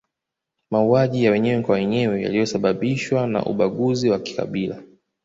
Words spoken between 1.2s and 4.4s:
ya wenyewe kwa wenye yaliyosababishwa na ubaguzi wa